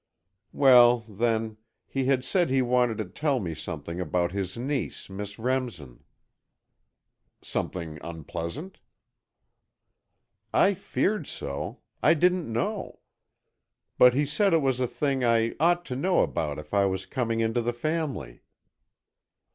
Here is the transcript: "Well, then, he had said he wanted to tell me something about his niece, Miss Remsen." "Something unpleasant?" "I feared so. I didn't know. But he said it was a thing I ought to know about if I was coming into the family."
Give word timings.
"Well, 0.53 1.01
then, 1.01 1.57
he 1.85 2.05
had 2.05 2.23
said 2.25 2.49
he 2.49 2.63
wanted 2.63 2.97
to 2.97 3.05
tell 3.05 3.39
me 3.39 3.53
something 3.53 3.99
about 4.01 4.31
his 4.31 4.57
niece, 4.57 5.11
Miss 5.11 5.37
Remsen." 5.37 6.03
"Something 7.43 7.99
unpleasant?" 8.03 8.79
"I 10.51 10.73
feared 10.73 11.27
so. 11.27 11.81
I 12.01 12.15
didn't 12.15 12.51
know. 12.51 13.01
But 13.99 14.15
he 14.15 14.25
said 14.25 14.55
it 14.55 14.63
was 14.63 14.79
a 14.79 14.87
thing 14.87 15.23
I 15.23 15.53
ought 15.59 15.85
to 15.85 15.95
know 15.95 16.21
about 16.23 16.57
if 16.57 16.73
I 16.73 16.87
was 16.87 17.05
coming 17.05 17.39
into 17.39 17.61
the 17.61 17.71
family." 17.71 18.41